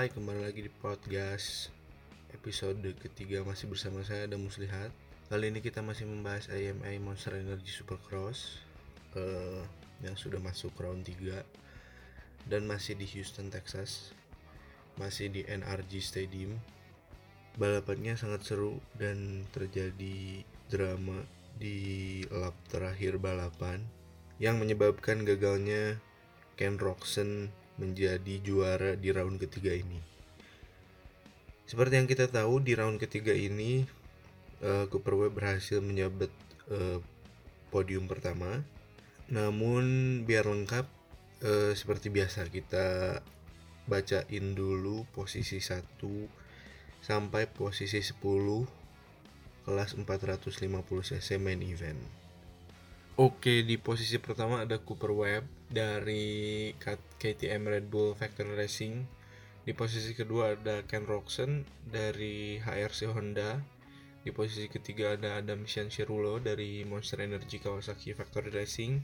Hai, 0.00 0.08
kembali 0.08 0.48
lagi 0.48 0.64
di 0.64 0.72
podcast 0.80 1.68
episode 2.32 2.80
ketiga 3.04 3.44
masih 3.44 3.68
bersama 3.68 4.00
saya 4.00 4.24
ada 4.24 4.40
Muslihat. 4.40 4.88
Kali 5.28 5.52
ini 5.52 5.60
kita 5.60 5.84
masih 5.84 6.08
membahas 6.08 6.48
IMA 6.48 6.96
Monster 7.04 7.36
Energy 7.36 7.68
Supercross 7.68 8.64
uh, 9.12 9.60
yang 10.00 10.16
sudah 10.16 10.40
masuk 10.40 10.72
round 10.80 11.04
3 11.04 11.44
dan 12.48 12.64
masih 12.64 12.96
di 12.96 13.04
Houston, 13.12 13.52
Texas. 13.52 14.16
Masih 14.96 15.28
di 15.28 15.44
NRG 15.44 16.00
Stadium. 16.00 16.56
Balapannya 17.60 18.16
sangat 18.16 18.48
seru 18.48 18.80
dan 18.96 19.44
terjadi 19.52 20.40
drama 20.72 21.28
di 21.60 22.24
lap 22.32 22.56
terakhir 22.72 23.20
balapan 23.20 23.84
yang 24.40 24.56
menyebabkan 24.56 25.28
gagalnya 25.28 26.00
Ken 26.56 26.80
Roxon 26.80 27.52
menjadi 27.80 28.36
juara 28.44 28.92
di 28.94 29.08
round 29.08 29.40
ketiga 29.40 29.72
ini. 29.72 29.96
Seperti 31.64 31.96
yang 31.96 32.06
kita 32.10 32.28
tahu 32.28 32.60
di 32.60 32.76
round 32.76 33.00
ketiga 33.00 33.32
ini 33.32 33.88
uh, 34.60 34.84
Cooper 34.92 35.16
Webb 35.16 35.40
berhasil 35.40 35.80
menjabat 35.80 36.28
uh, 36.68 37.00
podium 37.72 38.04
pertama. 38.04 38.60
Namun 39.32 40.20
biar 40.28 40.44
lengkap 40.44 40.84
uh, 41.46 41.72
seperti 41.72 42.12
biasa 42.12 42.44
kita 42.52 43.18
bacain 43.88 44.46
dulu 44.54 45.08
posisi 45.10 45.58
1 45.58 45.80
sampai 47.00 47.48
posisi 47.48 48.04
10 48.04 48.20
kelas 49.64 49.96
450 49.96 51.10
cc 51.10 51.28
main 51.40 51.62
event. 51.64 52.00
Oke, 53.20 53.68
di 53.68 53.76
posisi 53.76 54.16
pertama 54.16 54.64
ada 54.64 54.80
Cooper 54.80 55.12
Webb 55.12 55.44
dari 55.68 56.72
KTM 57.20 57.68
Red 57.68 57.92
Bull 57.92 58.16
Factory 58.16 58.56
Racing. 58.56 59.04
Di 59.60 59.76
posisi 59.76 60.16
kedua 60.16 60.56
ada 60.56 60.80
Ken 60.88 61.04
Roxon 61.04 61.68
dari 61.84 62.56
HRC 62.56 63.12
Honda. 63.12 63.60
Di 64.24 64.32
posisi 64.32 64.72
ketiga 64.72 65.20
ada 65.20 65.36
Adam 65.36 65.68
Cianciarulo 65.68 66.40
dari 66.40 66.80
Monster 66.88 67.20
Energy 67.20 67.60
Kawasaki 67.60 68.16
Factory 68.16 68.48
Racing. 68.48 68.96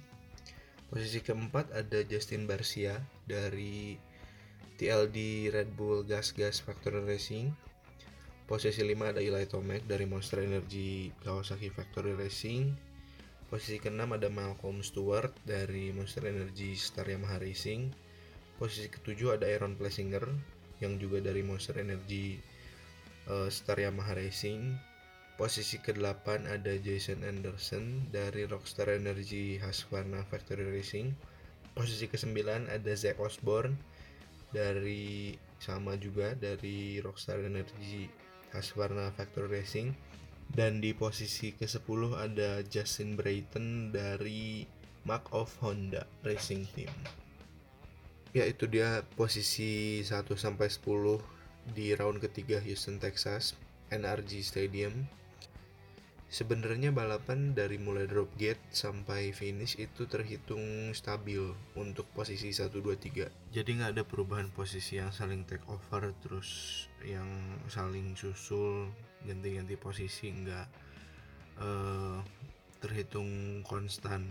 Posisi 0.88 1.20
keempat 1.20 1.76
ada 1.76 2.00
Justin 2.08 2.48
Barcia 2.48 2.96
dari 3.28 4.00
TLD 4.80 5.52
Red 5.52 5.76
Bull 5.76 6.08
Gas 6.08 6.32
Gas 6.32 6.64
Factory 6.64 7.04
Racing. 7.04 7.52
Posisi 8.48 8.80
5 8.80 8.96
ada 9.12 9.20
Eli 9.20 9.44
Tomac 9.44 9.84
dari 9.84 10.08
Monster 10.08 10.40
Energy 10.40 11.12
Kawasaki 11.20 11.68
Factory 11.68 12.16
Racing. 12.16 12.85
Posisi 13.46 13.78
ke-6 13.78 14.02
ada 14.10 14.26
Malcolm 14.26 14.82
Stewart 14.82 15.30
dari 15.46 15.94
Monster 15.94 16.26
Energy 16.26 16.74
Star 16.74 17.06
Yamaha 17.06 17.38
Racing. 17.38 17.94
Posisi 18.58 18.90
ke-7 18.90 19.38
ada 19.38 19.46
Aaron 19.46 19.78
Plessinger 19.78 20.26
yang 20.82 20.98
juga 20.98 21.22
dari 21.22 21.46
Monster 21.46 21.78
Energy 21.78 22.42
uh, 23.30 23.46
Star 23.46 23.78
Yamaha 23.78 24.18
Racing. 24.18 24.74
Posisi 25.38 25.78
ke-8 25.78 26.50
ada 26.50 26.74
Jason 26.82 27.22
Anderson 27.22 28.10
dari 28.10 28.50
Rockstar 28.50 28.90
Energy 28.90 29.62
Husqvarna 29.62 30.26
Factory 30.26 30.66
Racing. 30.66 31.14
Posisi 31.70 32.10
ke-9 32.10 32.66
ada 32.66 32.92
Zack 32.98 33.22
Osborne 33.22 33.78
dari 34.50 35.38
sama 35.62 35.94
juga 35.94 36.34
dari 36.34 36.98
Rockstar 36.98 37.38
Energy 37.46 38.10
Husqvarna 38.50 39.14
Factory 39.14 39.62
Racing 39.62 39.94
dan 40.52 40.78
di 40.78 40.94
posisi 40.94 41.50
ke-10 41.56 42.14
ada 42.14 42.62
Justin 42.66 43.18
Brayton 43.18 43.90
dari 43.90 44.68
Mark 45.06 45.30
of 45.34 45.50
Honda 45.62 46.06
Racing 46.26 46.66
Team. 46.74 46.90
Ya 48.36 48.44
itu 48.44 48.68
dia 48.68 49.00
posisi 49.16 50.04
1 50.04 50.28
sampai 50.36 50.68
10 50.68 51.18
di 51.72 51.96
round 51.96 52.20
ketiga 52.20 52.60
Houston 52.60 53.00
Texas 53.00 53.56
NRG 53.88 54.44
Stadium. 54.44 55.08
Sebenarnya 56.26 56.90
balapan 56.90 57.54
dari 57.54 57.78
mulai 57.78 58.10
drop 58.10 58.28
gate 58.34 58.60
sampai 58.74 59.30
finish 59.30 59.78
itu 59.78 60.10
terhitung 60.10 60.90
stabil 60.90 61.54
untuk 61.78 62.04
posisi 62.12 62.50
1 62.50 62.66
2 62.74 62.98
3. 62.98 63.54
Jadi 63.54 63.70
nggak 63.78 63.94
ada 63.94 64.02
perubahan 64.02 64.50
posisi 64.50 64.98
yang 64.98 65.14
saling 65.14 65.46
take 65.46 65.64
over 65.70 66.10
terus 66.18 66.84
yang 67.06 67.30
saling 67.70 68.18
susul 68.18 68.90
ganti-ganti 69.26 69.74
posisi 69.74 70.30
nggak 70.30 70.66
uh, 71.60 72.18
terhitung 72.80 73.60
konstan 73.66 74.30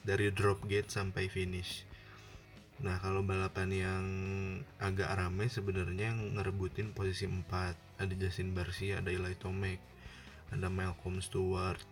dari 0.00 0.32
drop 0.32 0.64
gate 0.64 0.88
sampai 0.88 1.28
finish. 1.28 1.84
Nah 2.80 2.96
kalau 2.98 3.20
balapan 3.20 3.68
yang 3.70 4.04
agak 4.80 5.12
ramai 5.12 5.52
sebenarnya 5.52 6.16
yang 6.16 6.40
ngerebutin 6.40 6.96
posisi 6.96 7.28
4 7.28 8.00
ada 8.00 8.14
Justin 8.16 8.56
Barcia, 8.56 9.04
ada 9.04 9.12
Eli 9.12 9.36
Tomac, 9.36 9.76
ada 10.48 10.72
Malcolm 10.72 11.20
Stewart 11.20 11.84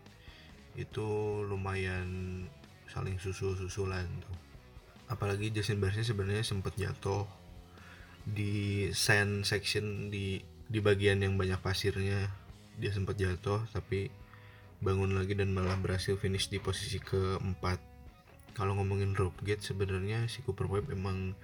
itu 0.79 1.05
lumayan 1.45 2.45
saling 2.89 3.21
susul-susulan 3.21 4.09
tuh 4.25 4.49
apalagi 5.09 5.49
Justin 5.51 5.81
Barcia 5.81 6.05
sebenarnya 6.05 6.45
sempat 6.45 6.77
jatuh 6.77 7.25
di 8.29 8.87
sand 8.93 9.49
section 9.49 10.13
di 10.13 10.41
di 10.69 10.79
bagian 10.85 11.25
yang 11.25 11.41
banyak 11.41 11.59
pasirnya 11.65 12.29
dia 12.79 12.93
sempat 12.95 13.19
jatuh 13.19 13.65
tapi 13.73 14.13
bangun 14.79 15.17
lagi 15.19 15.35
dan 15.35 15.51
malah 15.51 15.75
berhasil 15.75 16.15
finish 16.15 16.47
di 16.53 16.63
posisi 16.63 17.03
keempat. 17.03 17.83
Kalau 18.55 18.79
ngomongin 18.79 19.17
drop 19.17 19.35
gate 19.43 19.65
sebenarnya 19.65 20.31
si 20.31 20.45
Cooper 20.47 20.71
Webb 20.71 20.95
emang 20.95 21.35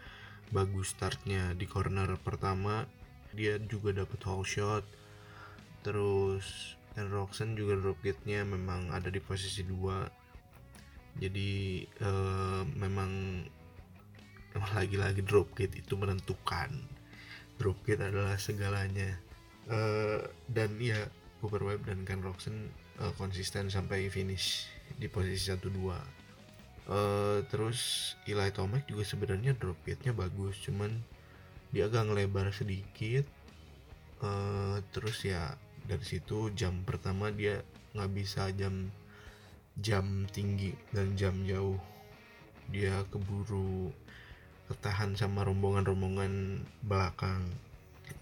bagus 0.54 0.94
startnya. 0.94 1.56
Di 1.58 1.66
corner 1.66 2.14
pertama 2.22 2.86
dia 3.34 3.58
juga 3.58 3.90
dapat 3.90 4.20
whole 4.22 4.46
shot. 4.46 4.86
Terus 5.82 6.78
dan 6.94 7.10
Roxanne 7.10 7.58
juga 7.58 7.74
drop 7.74 7.98
gate-nya 8.06 8.46
memang 8.46 8.94
ada 8.94 9.10
di 9.10 9.18
posisi 9.18 9.66
2 9.66 11.18
jadi 11.18 11.82
uh, 12.02 12.62
memang 12.78 13.42
lagi-lagi 14.78 15.22
drop 15.26 15.54
gate 15.58 15.82
itu 15.82 15.98
menentukan 15.98 16.70
drop 17.60 17.78
gate 17.86 18.02
adalah 18.02 18.36
segalanya. 18.36 19.16
Uh, 19.64 20.20
dan 20.52 20.76
ya 20.76 21.08
Cooper 21.40 21.64
Webb 21.64 21.88
dan 21.88 22.04
Ken 22.04 22.20
Roxanne 22.20 22.68
uh, 23.00 23.12
konsisten 23.16 23.72
sampai 23.72 24.12
finish 24.12 24.68
di 25.00 25.08
posisi 25.08 25.48
1 25.48 25.56
2 25.72 26.24
uh, 26.88 27.40
terus 27.48 28.12
Eli 28.28 28.50
Tomac 28.52 28.84
juga 28.84 29.04
sebenarnya 29.06 29.56
drop 29.56 29.78
gate-nya 29.84 30.12
bagus 30.12 30.60
cuman 30.64 30.92
dia 31.74 31.90
agak 31.90 32.06
ngelebar 32.06 32.54
sedikit. 32.54 33.26
Uh, 34.22 34.80
terus 34.94 35.26
ya 35.26 35.58
dari 35.84 36.04
situ 36.06 36.48
jam 36.54 36.86
pertama 36.86 37.28
dia 37.34 37.60
nggak 37.92 38.10
bisa 38.14 38.48
jam 38.54 38.88
jam 39.76 40.24
tinggi 40.30 40.72
dan 40.94 41.18
jam 41.18 41.34
jauh. 41.44 41.76
Dia 42.70 43.04
keburu 43.10 43.90
ketahan 44.68 45.16
sama 45.18 45.44
rombongan-rombongan 45.44 46.64
belakang. 46.84 47.44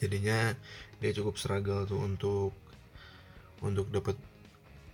Jadinya 0.02 0.54
dia 0.98 1.10
cukup 1.14 1.38
struggle 1.38 1.86
tuh 1.86 2.02
untuk 2.02 2.50
untuk 3.62 3.90
dapat 3.94 4.18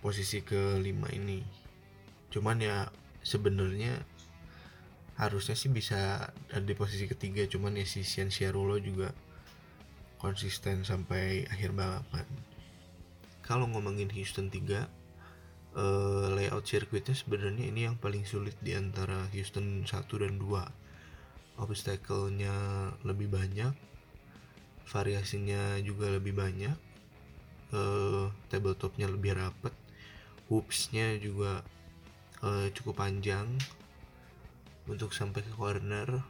posisi 0.01 0.45
kelima 0.45 1.09
ini. 1.09 1.41
Cuman 2.29 2.61
ya 2.61 2.89
sebenarnya 3.25 3.97
harusnya 5.19 5.57
sih 5.57 5.67
bisa 5.67 6.31
ada 6.31 6.63
di 6.63 6.71
posisi 6.79 7.03
ketiga 7.03 7.43
cuman 7.43 7.75
ya 7.75 7.83
si 7.83 8.07
Sian 8.07 8.31
Syarulo 8.31 8.79
juga 8.79 9.11
konsisten 10.21 10.87
sampai 10.87 11.43
akhir 11.51 11.75
balapan. 11.75 12.23
Kalau 13.43 13.65
ngomongin 13.67 14.07
Houston 14.13 14.47
3 14.47 14.61
uh, 14.61 14.79
eh, 15.75 16.27
layout 16.37 16.63
sirkuitnya 16.69 17.17
sebenarnya 17.17 17.65
ini 17.67 17.89
yang 17.89 17.97
paling 17.97 18.23
sulit 18.23 18.55
di 18.61 18.77
antara 18.77 19.27
Houston 19.33 19.83
1 19.83 19.91
dan 20.21 20.37
2 20.39 20.88
obstacle-nya 21.59 22.55
lebih 23.03 23.27
banyak 23.27 23.75
variasinya 24.89 25.77
juga 25.85 26.09
lebih 26.09 26.33
banyak 26.33 26.73
uh, 27.75 28.31
tabletopnya 28.49 29.05
lebih 29.05 29.37
rapet 29.37 29.75
hoopsnya 30.49 31.21
juga 31.21 31.61
uh, 32.41 32.67
cukup 32.73 33.05
panjang 33.05 33.45
untuk 34.89 35.13
sampai 35.13 35.45
ke 35.45 35.53
corner. 35.53 36.25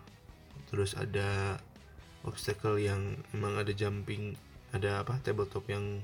Terus 0.67 0.93
ada 0.99 1.57
obstacle 2.27 2.83
yang 2.83 3.15
emang 3.31 3.55
ada 3.55 3.71
jumping 3.71 4.35
ada 4.75 5.01
apa 5.01 5.17
tabletop 5.23 5.65
yang 5.71 6.03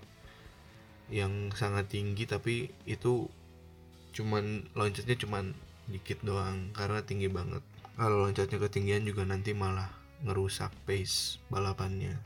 yang 1.12 1.54
sangat 1.54 1.92
tinggi 1.92 2.26
tapi 2.26 2.72
itu 2.90 3.30
cuman 4.16 4.66
loncatnya 4.74 5.20
cuman 5.22 5.54
dikit 5.86 6.24
doang 6.26 6.74
karena 6.74 7.04
tinggi 7.06 7.30
banget 7.30 7.62
kalau 7.96 8.28
loncatnya 8.28 8.60
ketinggian 8.60 9.08
juga 9.08 9.24
nanti 9.24 9.56
malah 9.56 9.88
ngerusak 10.28 10.72
pace 10.84 11.40
balapannya. 11.48 12.20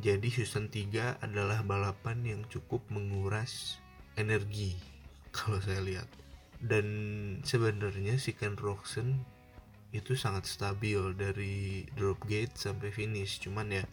Jadi 0.00 0.32
Houston 0.40 0.72
3 0.72 1.20
adalah 1.20 1.60
balapan 1.60 2.24
yang 2.24 2.42
cukup 2.48 2.80
menguras 2.88 3.76
energi 4.16 4.80
kalau 5.36 5.60
saya 5.60 5.84
lihat. 5.84 6.08
Dan 6.60 6.86
sebenarnya 7.44 8.16
si 8.16 8.32
Ken 8.36 8.56
Roxon 8.56 9.20
itu 9.92 10.16
sangat 10.16 10.46
stabil 10.48 11.00
dari 11.16 11.84
drop 11.92 12.24
gate 12.24 12.56
sampai 12.56 12.88
finish. 12.88 13.44
Cuman 13.44 13.68
ya 13.76 13.84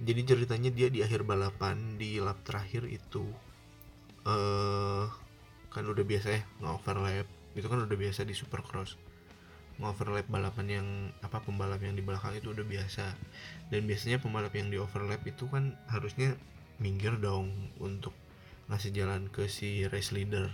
jadi 0.00 0.22
ceritanya 0.24 0.70
dia 0.70 0.88
di 0.88 1.02
akhir 1.02 1.26
balapan 1.26 1.98
di 1.98 2.22
lap 2.22 2.40
terakhir 2.46 2.88
itu 2.88 3.26
eh 4.24 5.06
kan 5.70 5.84
udah 5.86 6.04
biasa 6.06 6.28
ya 6.38 6.42
nge-overlap. 6.62 7.26
Itu 7.58 7.66
kan 7.66 7.82
udah 7.82 7.98
biasa 7.98 8.22
di 8.22 8.34
supercross 8.34 9.09
nge-overlap 9.80 10.28
balapan 10.28 10.66
yang 10.68 10.86
apa 11.24 11.40
pembalap 11.40 11.80
yang 11.80 11.96
di 11.96 12.04
belakang 12.04 12.36
itu 12.36 12.52
udah 12.52 12.62
biasa. 12.62 13.16
Dan 13.72 13.88
biasanya 13.88 14.20
pembalap 14.20 14.52
yang 14.52 14.68
di 14.68 14.76
overlap 14.76 15.24
itu 15.24 15.48
kan 15.48 15.74
harusnya 15.88 16.36
minggir 16.76 17.16
dong 17.16 17.72
untuk 17.80 18.12
ngasih 18.68 18.92
jalan 18.92 19.32
ke 19.32 19.48
si 19.48 19.88
race 19.88 20.12
leader. 20.12 20.52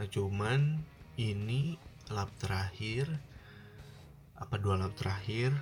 Nah 0.00 0.08
cuman 0.08 0.80
ini 1.16 1.76
lap 2.12 2.28
terakhir 2.40 3.08
apa 4.36 4.60
dua 4.60 4.76
lap 4.76 4.92
terakhir 5.00 5.56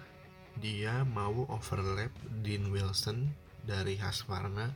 dia 0.58 1.06
mau 1.06 1.46
overlap 1.46 2.10
Dean 2.42 2.70
Wilson 2.74 3.30
dari 3.62 3.94
Husqvarna 3.98 4.74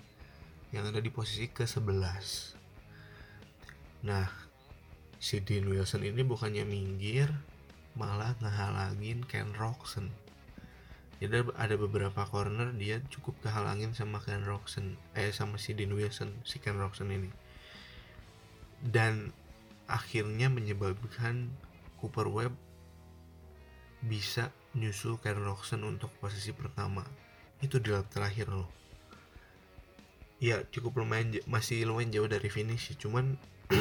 yang 0.70 0.86
ada 0.86 1.02
di 1.02 1.10
posisi 1.10 1.50
ke-11 1.50 2.56
nah 4.06 4.30
si 5.19 5.43
Dean 5.43 5.67
Wilson 5.67 6.06
ini 6.06 6.23
bukannya 6.23 6.62
minggir 6.65 7.31
malah 7.99 8.38
ngehalangin 8.38 9.26
Ken 9.26 9.50
Roxon 9.55 10.11
jadi 11.19 11.50
ada 11.59 11.75
beberapa 11.75 12.23
corner 12.31 12.70
dia 12.79 13.03
cukup 13.11 13.43
kehalangin 13.43 13.91
sama 13.91 14.23
Ken 14.23 14.47
Roxon 14.47 14.94
eh 15.19 15.35
sama 15.35 15.59
si 15.59 15.75
Dean 15.75 15.91
Wilson 15.91 16.31
si 16.47 16.62
Ken 16.62 16.79
Roxon 16.79 17.11
ini. 17.11 17.31
Dan 18.79 19.35
akhirnya 19.91 20.47
menyebabkan 20.47 21.50
Cooper 21.99 22.31
Webb 22.31 22.55
bisa 24.06 24.55
nyusul 24.79 25.19
Ken 25.19 25.43
Roxon 25.43 25.82
untuk 25.82 26.15
posisi 26.23 26.55
pertama. 26.55 27.03
Itu 27.59 27.82
di 27.82 27.91
lap 27.91 28.06
terakhir 28.15 28.55
loh. 28.55 28.70
Ya 30.38 30.62
cukup 30.70 31.03
lumayan 31.03 31.35
masih 31.50 31.82
lumayan 31.82 32.15
jauh 32.15 32.31
dari 32.31 32.47
finish 32.47 32.94
cuman 32.94 33.35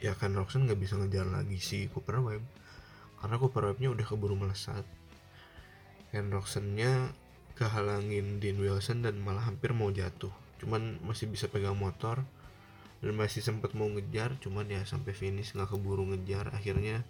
ya 0.00 0.16
kan 0.16 0.32
Roxon 0.32 0.64
nggak 0.64 0.80
bisa 0.80 0.96
ngejar 0.96 1.28
lagi 1.28 1.60
si 1.60 1.84
Cooper 1.92 2.24
Webb 2.24 2.44
karena 3.20 3.36
Cooper 3.36 3.68
Webb-nya 3.68 3.92
udah 3.92 4.06
keburu 4.08 4.32
melesat. 4.32 4.82
Ken 6.08 6.32
Roxonnya 6.32 7.12
kehalangin 7.52 8.40
Dean 8.40 8.56
Wilson 8.56 9.04
dan 9.04 9.20
malah 9.20 9.44
hampir 9.44 9.76
mau 9.76 9.92
jatuh. 9.92 10.32
Cuman 10.56 10.96
masih 11.04 11.28
bisa 11.28 11.46
pegang 11.52 11.76
motor 11.76 12.24
dan 13.04 13.12
masih 13.16 13.44
sempat 13.44 13.76
mau 13.76 13.88
ngejar 13.88 14.36
cuman 14.40 14.68
ya 14.68 14.84
sampai 14.88 15.12
finish 15.12 15.52
nggak 15.52 15.68
keburu 15.68 16.08
ngejar. 16.08 16.48
Akhirnya 16.56 17.04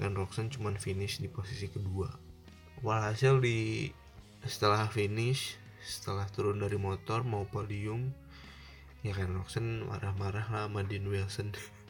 Ken 0.00 0.16
Roxon 0.16 0.48
cuman 0.48 0.80
finish 0.80 1.20
di 1.20 1.28
posisi 1.28 1.68
kedua. 1.68 2.08
Walhasil 2.80 3.38
di 3.44 3.92
setelah 4.42 4.88
finish 4.88 5.60
setelah 5.84 6.26
turun 6.32 6.58
dari 6.64 6.80
motor 6.80 7.22
mau 7.22 7.44
podium 7.44 8.10
ya 9.04 9.12
Ken 9.12 9.36
Roxon 9.36 9.84
marah-marah 9.84 10.48
lah 10.48 10.64
sama 10.66 10.80
Dean 10.82 11.04
Wilson 11.04 11.52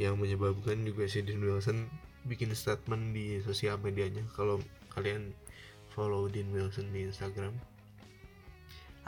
yang 0.00 0.16
menyebabkan 0.16 0.82
juga 0.84 1.06
si 1.06 1.20
Dean 1.24 1.44
Wilson 1.44 1.88
bikin 2.24 2.52
statement 2.52 3.16
di 3.16 3.40
sosial 3.44 3.80
medianya. 3.80 4.24
Kalau 4.36 4.60
kalian 4.92 5.32
follow 5.92 6.28
Dean 6.30 6.52
Wilson 6.52 6.92
di 6.92 7.08
Instagram 7.08 7.52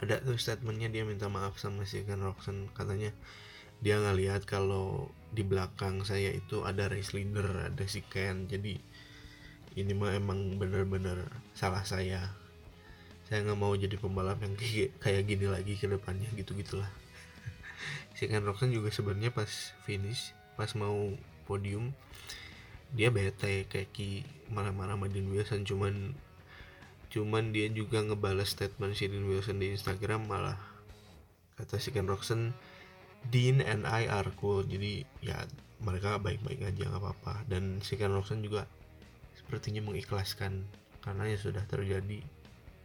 ada 0.02 0.18
tuh 0.24 0.40
statementnya 0.40 0.88
dia 0.88 1.04
minta 1.04 1.28
maaf 1.28 1.60
sama 1.60 1.84
si 1.84 2.00
Ken 2.02 2.18
Roxon. 2.24 2.72
Katanya 2.72 3.12
dia 3.82 4.02
ngelihat 4.02 4.46
kalau 4.48 5.10
di 5.34 5.46
belakang 5.46 6.06
saya 6.06 6.32
itu 6.32 6.66
ada 6.66 6.88
race 6.88 7.12
leader 7.12 7.68
ada 7.68 7.84
si 7.84 8.00
Ken. 8.02 8.48
Jadi 8.48 8.80
ini 9.76 9.92
mah 9.92 10.16
emang 10.16 10.56
bener-bener 10.56 11.28
salah 11.54 11.84
saya. 11.84 12.32
Saya 13.28 13.46
nggak 13.48 13.60
mau 13.60 13.72
jadi 13.76 13.96
pembalap 13.96 14.40
yang 14.42 14.58
kayak 15.02 15.22
gini 15.24 15.46
lagi 15.48 15.78
ke 15.78 15.88
depannya 15.88 16.28
gitu 16.36 16.52
gitulah 16.52 16.90
si 18.18 18.28
Ken 18.28 18.44
Roxon 18.44 18.74
juga 18.74 18.92
sebenarnya 18.92 19.32
pas 19.32 19.48
finish 19.88 20.36
pas 20.54 20.70
mau 20.76 21.14
podium 21.48 21.92
dia 22.92 23.08
bete 23.08 23.64
kayak 23.72 23.88
ki 23.96 24.22
marah-marah 24.52 25.00
sama 25.00 25.08
Dean 25.08 25.32
Wilson. 25.32 25.64
Cuman 25.64 26.12
cuman 27.12 27.52
dia 27.52 27.68
juga 27.72 28.04
ngebales 28.04 28.52
statement 28.52 28.96
si 28.96 29.08
Dean 29.08 29.24
Wilson 29.24 29.60
di 29.60 29.72
Instagram 29.72 30.28
malah 30.28 30.60
kata 31.56 31.76
si 31.80 31.92
Ken 31.92 32.08
Roxon 32.08 32.52
Dean 33.32 33.64
and 33.64 33.88
I 33.88 34.08
are 34.08 34.28
cool. 34.36 34.64
Jadi 34.64 35.08
ya 35.24 35.40
mereka 35.80 36.20
baik-baik 36.20 36.68
aja 36.68 36.88
nggak 36.88 37.00
apa-apa. 37.00 37.48
Dan 37.48 37.80
si 37.80 37.96
Ken 37.96 38.12
Roxon 38.12 38.44
juga 38.44 38.68
sepertinya 39.32 39.80
mengikhlaskan 39.88 40.68
karena 41.00 41.32
ya 41.32 41.38
sudah 41.40 41.64
terjadi. 41.64 42.20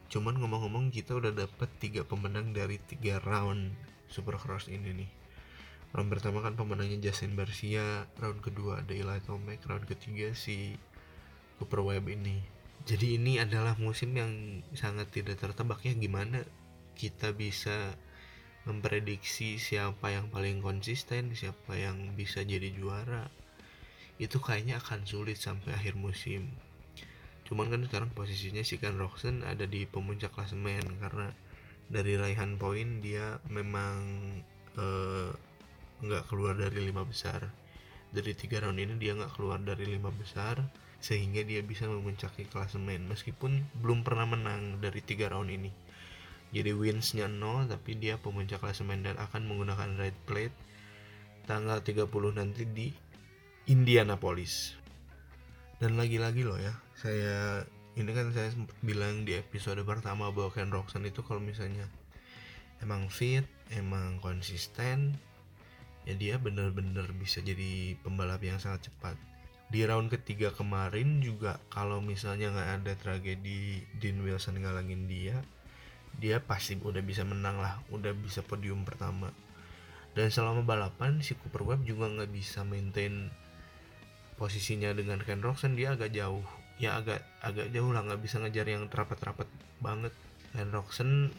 Cuman 0.07 0.39
ngomong-ngomong 0.39 0.87
kita 0.95 1.19
udah 1.19 1.35
dapet 1.35 1.67
tiga 1.83 2.07
pemenang 2.07 2.55
dari 2.55 2.79
tiga 2.79 3.19
round 3.19 3.75
Supercross 4.07 4.71
ini 4.71 5.03
nih 5.03 5.11
round 5.95 6.09
pertama 6.11 6.43
kan 6.43 6.59
pemenangnya 6.59 7.11
Justin 7.11 7.37
Garcia 7.37 8.07
round 8.19 8.43
kedua 8.43 8.83
ada 8.83 8.91
Eli 8.91 9.19
Tomac 9.23 9.63
round 9.67 9.85
ketiga 9.87 10.35
si 10.35 10.75
Cooper 11.61 11.83
Webb 11.85 12.11
ini 12.11 12.57
jadi 12.87 13.19
ini 13.19 13.41
adalah 13.41 13.75
musim 13.75 14.15
yang 14.15 14.63
sangat 14.71 15.11
tidak 15.11 15.43
tertebak 15.43 15.83
ya 15.83 15.91
gimana 15.91 16.47
kita 16.95 17.35
bisa 17.35 17.99
memprediksi 18.67 19.55
siapa 19.55 20.11
yang 20.11 20.27
paling 20.27 20.59
konsisten, 20.59 21.31
siapa 21.31 21.79
yang 21.79 22.15
bisa 22.19 22.43
jadi 22.43 22.67
juara. 22.75 23.31
Itu 24.19 24.43
kayaknya 24.43 24.83
akan 24.83 25.07
sulit 25.07 25.39
sampai 25.39 25.71
akhir 25.71 25.95
musim. 25.95 26.51
Cuman 27.47 27.71
kan 27.71 27.87
sekarang 27.87 28.11
posisinya 28.11 28.59
si 28.67 28.75
Ken 28.75 28.99
Roxon 28.99 29.47
ada 29.47 29.63
di 29.63 29.87
pemuncak 29.87 30.35
klasemen 30.35 30.83
karena 30.99 31.31
dari 31.87 32.19
raihan 32.19 32.59
poin 32.59 32.99
dia 32.99 33.39
memang 33.47 34.03
eh, 34.75 35.31
nggak 36.03 36.29
keluar 36.29 36.57
dari 36.57 36.81
lima 36.81 37.05
besar. 37.05 37.47
Dari 38.07 38.31
tiga 38.33 38.63
round 38.63 38.79
ini 38.79 38.95
dia 38.97 39.13
nggak 39.17 39.35
keluar 39.35 39.59
dari 39.59 39.83
lima 39.83 40.09
besar 40.13 40.63
sehingga 40.97 41.45
dia 41.45 41.61
bisa 41.61 41.85
memuncaki 41.85 42.49
klasemen 42.49 43.05
meskipun 43.05 43.61
belum 43.81 44.01
pernah 44.01 44.25
menang 44.25 44.81
dari 44.81 45.05
tiga 45.05 45.29
round 45.29 45.53
ini 45.53 45.69
jadi 46.49 46.73
winsnya 46.73 47.29
0 47.29 47.69
tapi 47.69 47.99
dia 47.99 48.17
pemuncak 48.17 48.63
klasemen 48.63 49.05
dan 49.05 49.19
akan 49.19 49.45
menggunakan 49.45 49.93
red 49.99 50.15
plate 50.25 50.55
tanggal 51.45 51.83
30 51.85 52.09
nanti 52.33 52.63
di 52.65 52.87
Indianapolis 53.69 54.73
dan 55.77 55.99
lagi-lagi 55.99 56.41
loh 56.41 56.57
ya 56.57 56.73
saya 56.97 57.61
ini 57.97 58.09
kan 58.13 58.33
saya 58.33 58.49
sempat 58.53 58.73
bilang 58.81 59.25
di 59.25 59.37
episode 59.37 59.81
pertama 59.85 60.33
bahwa 60.33 60.49
Ken 60.53 60.73
Roxon 60.73 61.05
itu 61.05 61.21
kalau 61.21 61.41
misalnya 61.41 61.85
emang 62.81 63.09
fit 63.13 63.45
emang 63.69 64.17
konsisten 64.17 65.13
ya 66.07 66.15
dia 66.15 66.39
bener-bener 66.39 67.11
bisa 67.19 67.43
jadi 67.43 67.99
pembalap 67.99 68.39
yang 68.39 68.63
sangat 68.63 68.87
cepat. 68.87 69.19
Di 69.67 69.83
round 69.83 70.07
ketiga 70.07 70.55
kemarin 70.55 71.19
juga 71.19 71.59
kalau 71.67 71.99
misalnya 71.99 72.55
nggak 72.55 72.69
ada 72.79 72.93
tragedi 72.95 73.83
Dean 73.99 74.23
Wilson 74.23 74.63
ngalangin 74.63 75.11
dia 75.11 75.43
dia 76.17 76.39
pasti 76.39 76.79
udah 76.79 77.03
bisa 77.03 77.27
menang 77.27 77.59
lah 77.59 77.83
udah 77.91 78.15
bisa 78.15 78.39
podium 78.39 78.87
pertama. 78.87 79.27
Dan 80.15 80.31
selama 80.31 80.63
balapan 80.63 81.19
si 81.19 81.35
Cooper 81.35 81.67
Webb 81.67 81.83
juga 81.83 82.07
nggak 82.07 82.31
bisa 82.31 82.63
maintain 82.63 83.27
posisinya 84.39 84.95
dengan 84.95 85.19
Ken 85.21 85.43
Roxon 85.43 85.75
dia 85.75 85.93
agak 85.93 86.15
jauh. 86.15 86.47
Ya 86.79 86.95
agak 86.95 87.21
agak 87.43 87.69
jauh 87.75 87.91
lah 87.91 88.07
nggak 88.07 88.23
bisa 88.23 88.39
ngejar 88.39 88.65
yang 88.65 88.87
terapat-terapat 88.87 89.45
banget. 89.83 90.15
Ken 90.55 90.71
Roxon 90.71 91.35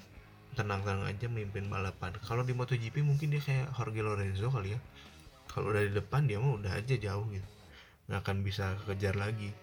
tenang-tenang 0.59 1.07
aja 1.07 1.31
memimpin 1.31 1.71
balapan. 1.71 2.11
Kalau 2.19 2.43
di 2.43 2.51
MotoGP 2.51 3.07
mungkin 3.07 3.31
dia 3.31 3.39
kayak 3.39 3.71
Jorge 3.79 4.03
Lorenzo 4.03 4.51
kali 4.51 4.75
ya. 4.75 4.81
Kalau 5.47 5.71
udah 5.71 5.87
di 5.87 5.95
depan 5.95 6.27
dia 6.27 6.43
mah 6.43 6.59
udah 6.59 6.75
aja 6.75 6.99
jauh 6.99 7.23
gitu. 7.31 7.47
Nggak 8.11 8.21
akan 8.27 8.37
bisa 8.43 8.75
kejar 8.83 9.15
lagi. 9.15 9.55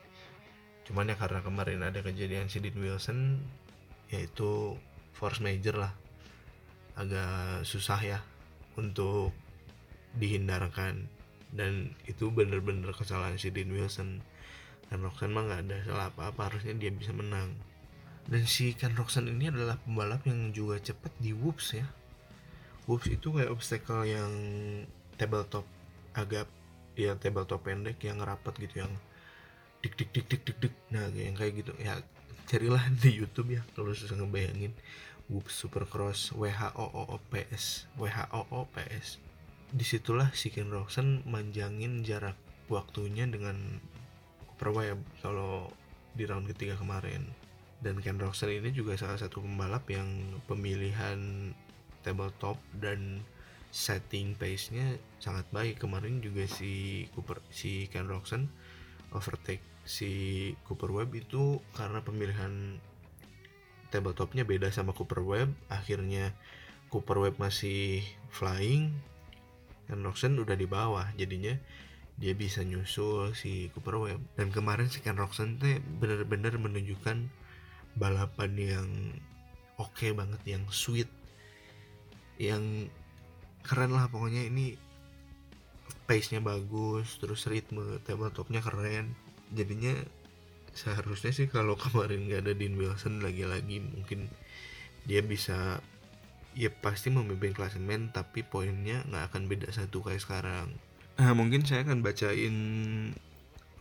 Cuman 0.88 1.12
ya 1.12 1.20
karena 1.20 1.44
kemarin 1.44 1.84
ada 1.84 2.00
kejadian 2.00 2.48
si 2.48 2.64
Dean 2.64 2.80
Wilson 2.80 3.44
yaitu 4.08 4.80
force 5.12 5.44
major 5.44 5.76
lah. 5.76 5.92
Agak 6.96 7.68
susah 7.68 8.00
ya 8.00 8.20
untuk 8.80 9.36
dihindarkan. 10.16 11.12
Dan 11.52 11.92
itu 12.08 12.32
bener-bener 12.32 12.96
kesalahan 12.96 13.36
si 13.36 13.52
Dean 13.52 13.68
Wilson. 13.68 14.24
Dan 14.88 15.04
Roxanne 15.04 15.36
mah 15.36 15.44
nggak 15.44 15.62
ada 15.68 15.78
salah 15.84 16.08
apa-apa 16.08 16.48
harusnya 16.48 16.72
dia 16.80 16.94
bisa 16.94 17.12
menang 17.12 17.52
dan 18.26 18.44
si 18.50 18.74
Ken 18.74 18.98
Roxanne 18.98 19.30
ini 19.30 19.54
adalah 19.54 19.78
pembalap 19.78 20.26
yang 20.26 20.50
juga 20.50 20.82
cepet 20.82 21.14
di 21.22 21.30
whoops 21.30 21.78
ya. 21.78 21.86
Whoops 22.90 23.14
itu 23.14 23.30
kayak 23.30 23.54
obstacle 23.54 24.02
yang 24.06 24.32
tabletop 25.18 25.66
agak 26.18 26.50
ya 26.98 27.14
tabletop 27.18 27.62
pendek 27.62 28.02
yang 28.02 28.18
rapat 28.22 28.58
gitu 28.58 28.82
yang 28.82 28.94
dik 29.86 29.94
dik 29.94 30.10
dik 30.10 30.26
dik 30.26 30.42
dik 30.42 30.58
dik. 30.58 30.74
Nah 30.90 31.06
yang 31.14 31.38
kayak 31.38 31.62
gitu. 31.62 31.78
Ya 31.78 32.02
carilah 32.50 32.82
di 33.02 33.14
YouTube 33.14 33.54
ya 33.54 33.62
kalau 33.78 33.94
susah 33.94 34.18
ngebayangin. 34.18 34.74
Whoop 35.26 35.50
Supercross 35.50 36.38
WHOOPS 36.38 37.90
WHOOPS 37.98 39.08
di 39.74 39.82
situlah 39.82 40.30
si 40.38 40.54
Ken 40.54 40.70
Roxon 40.70 41.26
manjangin 41.26 42.06
jarak 42.06 42.38
waktunya 42.70 43.26
dengan 43.26 43.82
Cooper 44.46 44.70
Webb 44.70 45.00
kalau 45.26 45.74
di 46.14 46.30
round 46.30 46.46
ketiga 46.54 46.78
kemarin 46.78 47.26
dan 47.86 48.02
Ken 48.02 48.18
Roczen 48.18 48.50
ini 48.50 48.74
juga 48.74 48.98
salah 48.98 49.22
satu 49.22 49.46
pembalap 49.46 49.86
yang 49.94 50.10
pemilihan 50.50 51.54
tabletop 52.02 52.58
dan 52.82 53.22
setting 53.70 54.34
pace-nya 54.34 54.98
sangat 55.22 55.46
baik. 55.54 55.78
Kemarin 55.78 56.18
juga 56.18 56.50
si 56.50 57.06
Cooper 57.14 57.46
si 57.54 57.86
Ken 57.94 58.10
Roczen 58.10 58.50
overtake 59.14 59.62
si 59.86 60.10
Cooper 60.66 60.90
Webb 60.90 61.14
itu 61.14 61.62
karena 61.78 62.02
pemilihan 62.02 62.82
tabletopnya 63.94 64.50
beda 64.50 64.74
sama 64.74 64.98
Cooper 64.98 65.22
Webb. 65.22 65.54
Akhirnya 65.70 66.34
Cooper 66.90 67.22
Webb 67.22 67.38
masih 67.38 68.02
flying 68.34 68.98
Ken 69.86 70.02
Roczen 70.02 70.42
udah 70.42 70.58
di 70.58 70.66
bawah. 70.66 71.06
Jadinya 71.22 71.54
dia 72.18 72.34
bisa 72.34 72.66
nyusul 72.66 73.38
si 73.38 73.70
Cooper 73.78 74.02
Webb. 74.02 74.26
Dan 74.34 74.50
kemarin 74.50 74.90
si 74.90 75.06
Ken 75.06 75.22
Roczen 75.22 75.62
teh 75.62 75.78
bener-bener 76.02 76.58
menunjukkan 76.58 77.45
balapan 77.96 78.52
yang 78.56 78.88
oke 79.80 79.92
okay 79.96 80.12
banget 80.12 80.40
yang 80.48 80.64
sweet 80.72 81.10
yang 82.36 82.92
keren 83.64 83.96
lah 83.96 84.12
pokoknya. 84.12 84.48
Ini 84.48 84.76
pace 86.06 86.36
nya 86.36 86.42
bagus 86.44 87.18
terus 87.18 87.48
ritme 87.48 88.00
tabletopnya 88.04 88.62
keren. 88.62 89.16
Jadinya 89.56 89.96
seharusnya 90.76 91.32
sih 91.32 91.48
kalau 91.48 91.80
kemarin 91.84 92.28
nggak 92.28 92.42
ada 92.46 92.54
Dean 92.54 92.76
Wilson 92.76 93.24
lagi-lagi 93.24 93.80
mungkin 93.80 94.28
dia 95.08 95.24
bisa 95.24 95.80
ya 96.56 96.72
pasti 96.72 97.12
memimpin 97.12 97.52
klasemen 97.52 98.16
tapi 98.16 98.44
poinnya 98.44 99.04
nggak 99.12 99.32
akan 99.32 99.44
beda 99.48 99.72
satu 99.72 100.04
kayak 100.04 100.24
sekarang. 100.24 100.72
Nah, 101.16 101.32
mungkin 101.32 101.64
saya 101.64 101.88
akan 101.88 102.04
bacain 102.04 102.56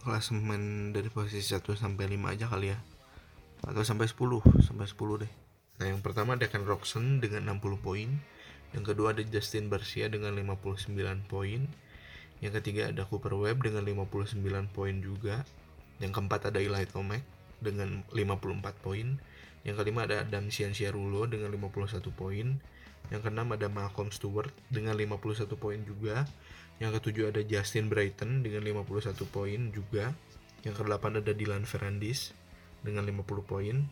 klasemen 0.06 0.94
dari 0.94 1.10
posisi 1.10 1.42
1 1.50 1.66
sampai 1.74 2.06
5 2.14 2.30
aja 2.30 2.46
kali 2.46 2.70
ya. 2.70 2.78
Atau 3.64 3.80
sampai 3.80 4.04
10, 4.04 4.44
sampai 4.60 4.84
10 4.84 5.24
deh. 5.24 5.32
Nah, 5.80 5.86
yang 5.90 6.00
pertama 6.04 6.36
ada 6.36 6.46
Ken 6.46 6.62
Roxon 6.62 7.18
dengan 7.18 7.48
60 7.56 7.80
poin. 7.80 8.08
Yang 8.76 8.84
kedua 8.92 9.16
ada 9.16 9.22
Justin 9.24 9.72
Garcia 9.72 10.06
dengan 10.12 10.36
59 10.36 10.92
poin. 11.26 11.66
Yang 12.44 12.52
ketiga 12.60 12.92
ada 12.92 13.08
Cooper 13.08 13.32
Webb 13.34 13.64
dengan 13.64 13.82
59 13.86 14.36
poin 14.70 14.94
juga. 15.00 15.42
Yang 15.98 16.12
keempat 16.20 16.52
ada 16.52 16.58
Eli 16.60 16.84
Tomac 16.90 17.24
dengan 17.64 18.04
54 18.12 18.84
poin. 18.84 19.16
Yang 19.64 19.76
kelima 19.80 20.04
ada 20.04 20.22
Adam 20.22 20.52
Cianciarulo 20.52 21.24
dengan 21.24 21.48
51 21.56 22.12
poin. 22.12 22.60
Yang 23.08 23.20
keenam 23.24 23.48
ada 23.56 23.66
Malcolm 23.72 24.12
Stewart 24.12 24.52
dengan 24.68 24.92
51 24.98 25.56
poin 25.56 25.80
juga. 25.82 26.28
Yang 26.82 27.00
ketujuh 27.00 27.32
ada 27.32 27.40
Justin 27.40 27.88
Brighton 27.88 28.44
dengan 28.44 28.60
51 28.60 29.24
poin 29.32 29.72
juga. 29.72 30.12
Yang 30.66 30.84
kedelapan 30.84 31.24
ada 31.24 31.32
Dylan 31.32 31.64
Ferrandis 31.64 32.43
dengan 32.84 33.08
50 33.08 33.24
poin. 33.42 33.88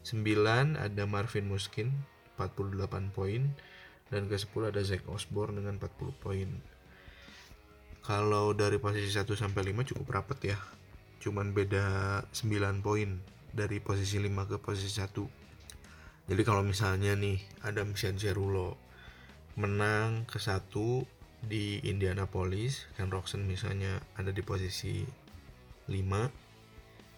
9 0.00 0.80
ada 0.80 1.04
Marvin 1.04 1.46
Muskin 1.46 1.92
48 2.40 3.12
poin 3.12 3.52
dan 4.08 4.26
ke-10 4.26 4.72
ada 4.72 4.80
Zach 4.80 5.04
Osborne 5.12 5.60
dengan 5.60 5.76
40 5.76 6.24
poin. 6.24 6.48
Kalau 8.00 8.56
dari 8.56 8.80
posisi 8.80 9.12
1 9.12 9.28
sampai 9.36 9.70
5 9.70 9.92
cukup 9.92 10.08
rapat 10.08 10.56
ya. 10.56 10.58
Cuman 11.20 11.52
beda 11.52 12.24
9 12.32 12.80
poin 12.80 13.20
dari 13.52 13.78
posisi 13.78 14.16
5 14.16 14.50
ke 14.50 14.56
posisi 14.56 14.88
1. 14.96 16.32
Jadi 16.32 16.42
kalau 16.48 16.64
misalnya 16.64 17.12
nih 17.12 17.36
Adam 17.60 17.92
Cianciarulo 17.92 18.80
menang 19.60 20.24
ke 20.24 20.40
1 20.40 20.64
di 21.40 21.80
Indianapolis 21.88 22.84
Ken 22.96 23.08
Roxon 23.08 23.48
misalnya 23.48 24.00
ada 24.16 24.28
di 24.28 24.44
posisi 24.44 25.04
5 25.88 26.49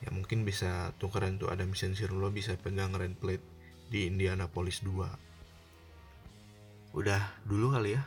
ya 0.03 0.11
mungkin 0.11 0.43
bisa 0.43 0.91
tukeran 0.99 1.39
tuh 1.39 1.51
ada 1.51 1.63
Mission 1.63 1.95
Cirulo 1.95 2.35
bisa 2.35 2.59
pegang 2.59 2.95
red 2.95 3.15
plate 3.19 3.45
di 3.89 4.11
Indianapolis 4.11 4.83
2 4.83 6.99
udah 6.99 7.23
dulu 7.47 7.73
kali 7.73 7.97
ya 7.97 8.03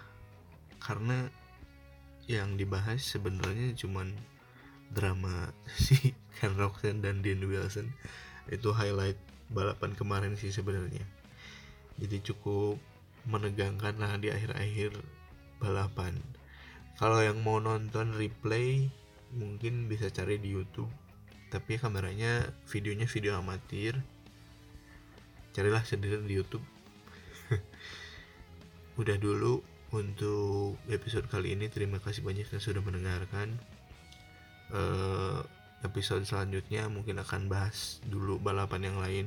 karena 0.77 1.31
yang 2.25 2.57
dibahas 2.57 3.05
sebenarnya 3.05 3.77
cuman 3.77 4.13
drama 4.93 5.49
si 5.85 6.13
Ken 6.37 6.53
Roxon 6.57 7.01
dan 7.01 7.25
Dean 7.25 7.41
Wilson. 7.41 7.89
Itu 8.49 8.75
highlight 8.75 9.17
balapan 9.49 9.97
kemarin 9.97 10.33
sih 10.37 10.53
sebenarnya. 10.53 11.01
Jadi 11.97 12.21
cukup 12.21 12.77
menegangkan 13.25 13.97
lah 13.97 14.19
di 14.21 14.29
akhir-akhir 14.29 14.93
balapan. 15.57 16.13
Kalau 16.95 17.23
yang 17.23 17.41
mau 17.41 17.57
nonton 17.57 18.13
replay 18.13 18.87
mungkin 19.35 19.89
bisa 19.89 20.13
cari 20.13 20.37
di 20.37 20.53
YouTube 20.53 20.91
tapi 21.55 21.79
kameranya 21.79 22.51
videonya 22.67 23.07
video 23.07 23.39
amatir 23.39 23.95
carilah 25.55 25.79
sendiri 25.87 26.19
di 26.27 26.35
YouTube 26.35 26.65
udah 28.99 29.15
dulu 29.15 29.63
untuk 29.95 30.75
episode 30.91 31.31
kali 31.31 31.55
ini 31.55 31.71
terima 31.71 32.03
kasih 32.03 32.19
banyak 32.19 32.51
yang 32.51 32.59
sudah 32.59 32.83
mendengarkan 32.83 33.55
uh, 34.75 35.39
episode 35.87 36.27
selanjutnya 36.27 36.91
mungkin 36.91 37.23
akan 37.23 37.47
bahas 37.47 38.03
dulu 38.03 38.35
balapan 38.35 38.91
yang 38.91 38.97
lain 38.99 39.25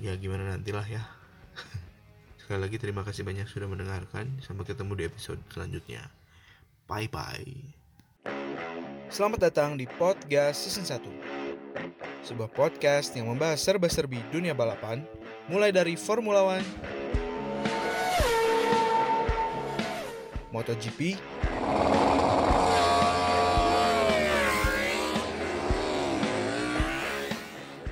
ya 0.00 0.16
gimana 0.16 0.56
nantilah 0.56 0.88
ya 0.88 1.04
Sekali 2.48 2.64
lagi 2.64 2.80
terima 2.80 3.04
kasih 3.04 3.28
banyak 3.28 3.44
sudah 3.44 3.68
mendengarkan. 3.68 4.40
Sampai 4.40 4.64
ketemu 4.64 4.96
di 4.96 5.04
episode 5.04 5.36
selanjutnya. 5.52 6.08
Bye 6.88 7.12
bye. 7.12 7.44
Selamat 9.08 9.48
datang 9.48 9.72
di 9.72 9.88
Podcast 9.88 10.68
Season 10.68 10.84
1. 10.84 11.00
Sebuah 12.28 12.52
podcast 12.52 13.16
yang 13.16 13.32
membahas 13.32 13.56
serba-serbi 13.56 14.20
dunia 14.28 14.52
balapan, 14.52 15.00
mulai 15.48 15.72
dari 15.72 15.96
Formula 15.96 16.44
One, 16.44 16.60
MotoGP, 20.52 21.16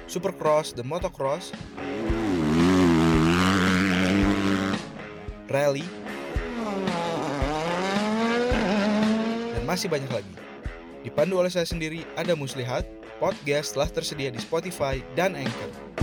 Supercross 0.05 0.77
dan 0.77 0.85
Motocross, 0.85 1.57
rally, 5.49 5.89
dan 9.57 9.65
masih 9.65 9.89
banyak 9.89 10.13
lagi. 10.13 10.36
Dipandu 11.07 11.39
oleh 11.39 11.55
saya 11.55 11.63
sendiri, 11.63 12.03
ada 12.19 12.35
Muslihat, 12.35 12.83
podcast 13.23 13.79
telah 13.79 13.87
tersedia 13.87 14.35
di 14.35 14.43
Spotify 14.43 14.99
dan 15.15 15.39
Anchor. 15.39 15.96